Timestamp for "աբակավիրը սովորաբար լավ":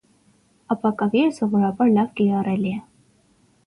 0.75-2.13